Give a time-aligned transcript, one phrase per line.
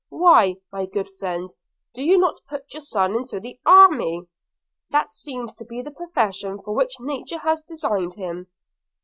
[0.09, 1.53] Why, my good friend,
[1.93, 4.23] do you not put your son into the army?–
[4.89, 8.47] that seems to be the profession for which nature has designed him.'